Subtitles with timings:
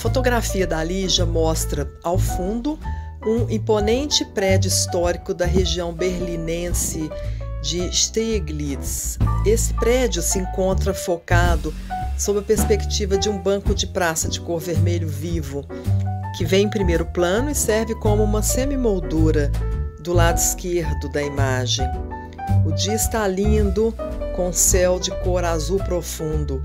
[0.00, 2.78] fotografia da Lígia mostra ao fundo
[3.22, 7.10] um imponente prédio histórico da região berlinense
[7.62, 9.18] de Steglitz.
[9.44, 11.74] Esse prédio se encontra focado
[12.16, 15.66] sob a perspectiva de um banco de praça de cor vermelho vivo,
[16.34, 19.52] que vem em primeiro plano e serve como uma semi-moldura
[20.00, 21.86] do lado esquerdo da imagem.
[22.64, 23.94] O dia está lindo,
[24.30, 26.60] com céu de cor azul profundo.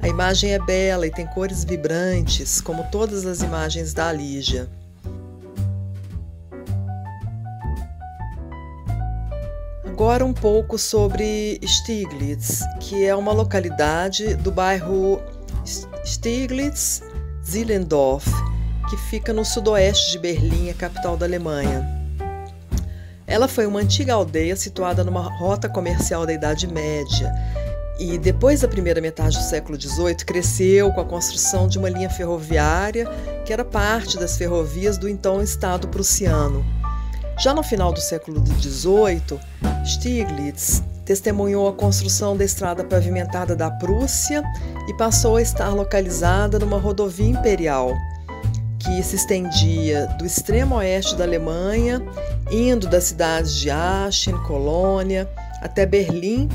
[0.00, 4.68] A imagem é bela e tem cores vibrantes, como todas as imagens da Lígia.
[9.84, 15.22] Agora um pouco sobre Stiglitz, que é uma localidade do bairro
[16.04, 18.26] Stiglitz-Zillendorf,
[18.90, 22.01] que fica no sudoeste de Berlim, a capital da Alemanha.
[23.32, 27.32] Ela foi uma antiga aldeia situada numa rota comercial da Idade Média
[27.98, 32.10] e depois da primeira metade do século XVIII cresceu com a construção de uma linha
[32.10, 33.08] ferroviária
[33.46, 36.62] que era parte das ferrovias do então Estado prussiano.
[37.38, 39.40] Já no final do século XVIII,
[39.86, 44.42] Stiglitz testemunhou a construção da estrada pavimentada da Prússia
[44.86, 47.96] e passou a estar localizada numa rodovia imperial
[48.84, 52.02] que se estendia do extremo oeste da Alemanha,
[52.50, 55.28] indo das cidades de Aachen, Colônia,
[55.60, 56.48] até Berlim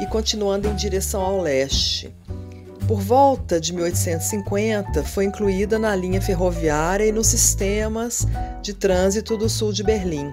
[0.00, 2.14] e continuando em direção ao leste.
[2.86, 8.26] Por volta de 1850, foi incluída na linha ferroviária e nos sistemas
[8.60, 10.32] de trânsito do sul de Berlim.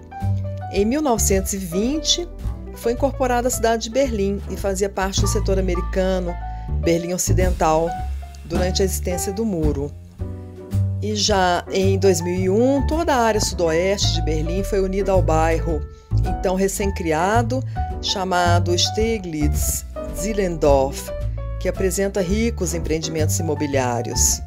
[0.72, 2.28] Em 1920,
[2.76, 6.34] foi incorporada à cidade de Berlim e fazia parte do setor americano
[6.82, 7.90] Berlim Ocidental
[8.46, 9.92] durante a existência do muro.
[11.02, 15.82] E já em 2001, toda a área sudoeste de Berlim foi unida ao bairro,
[16.26, 17.64] então recém-criado,
[18.02, 21.10] chamado Steglitz-Zillendorf,
[21.62, 24.42] que apresenta ricos empreendimentos imobiliários.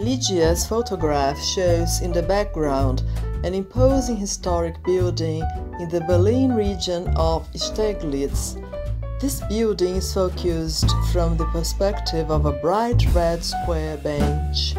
[0.00, 3.02] Lydia's photograph shows in the background
[3.44, 5.42] an imposing historic building
[5.78, 8.56] in the Berlin region of Steglitz.
[9.20, 14.74] This building is focused from the perspective of a bright red square bench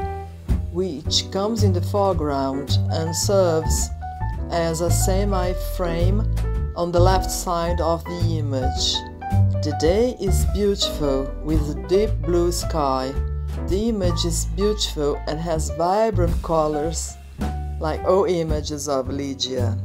[0.71, 3.91] which comes in the foreground and serves
[4.49, 6.21] as a semi frame
[6.75, 8.95] on the left side of the image.
[9.63, 13.13] The day is beautiful with a deep blue sky.
[13.67, 17.15] The image is beautiful and has vibrant colors
[17.85, 19.77] like all images of Lydia.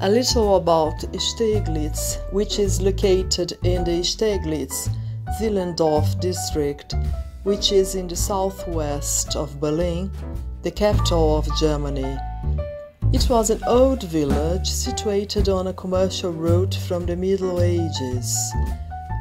[0.00, 6.96] A little about Steglitz, which is located in the Steglitz-Zillendorf district
[7.44, 10.10] which is in the southwest of Berlin,
[10.62, 12.18] the capital of Germany.
[13.12, 18.36] It was an old village situated on a commercial route from the Middle Ages.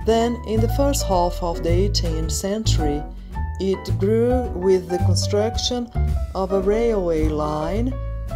[0.07, 3.03] Then, in the first half of the 18th century,
[3.59, 5.91] it grew with the construction
[6.33, 7.93] of a railway line,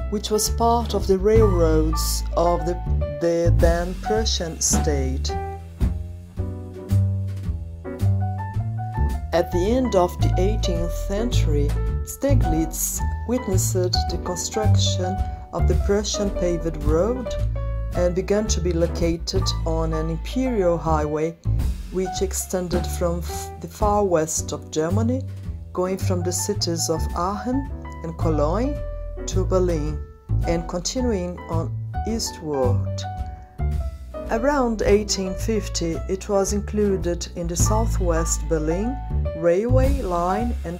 [0.09, 2.73] which was part of the railroads of the,
[3.21, 5.29] the then Prussian state.
[9.31, 11.67] At the end of the 18th century,
[12.03, 15.15] Steglitz witnessed the construction
[15.53, 17.33] of the Prussian paved road
[17.95, 21.35] and began to be located on an imperial highway
[21.93, 23.21] which extended from
[23.61, 25.21] the far west of Germany,
[25.71, 27.69] going from the cities of Aachen
[28.03, 28.75] and Cologne
[29.27, 30.03] to Berlin
[30.47, 31.71] and continuing on
[32.07, 33.01] eastward.
[34.31, 38.97] Around 1850, it was included in the Southwest Berlin
[39.37, 40.79] Railway line, and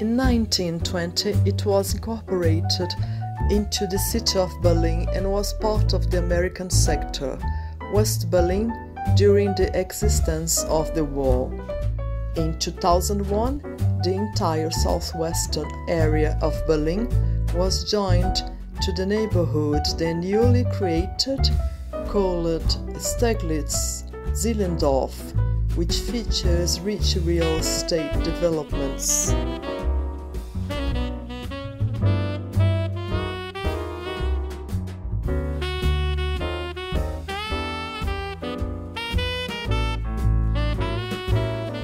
[0.00, 2.92] in 1920, it was incorporated
[3.50, 7.38] into the city of Berlin and was part of the American sector,
[7.92, 11.52] West Berlin, during the existence of the war.
[12.36, 13.58] In 2001,
[14.02, 17.08] the entire southwestern area of Berlin
[17.54, 18.42] was joined
[18.80, 21.40] to the neighborhood they newly created
[22.08, 22.62] called
[22.96, 25.14] Steglitz Zillendorf,
[25.76, 29.32] which features rich real estate developments.